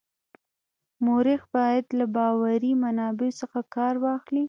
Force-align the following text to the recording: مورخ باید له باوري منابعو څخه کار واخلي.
مورخ 1.05 1.41
باید 1.55 1.85
له 1.99 2.05
باوري 2.15 2.71
منابعو 2.83 3.37
څخه 3.41 3.59
کار 3.75 3.93
واخلي. 4.03 4.39